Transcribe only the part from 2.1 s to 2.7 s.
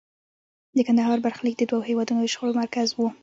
د شخړو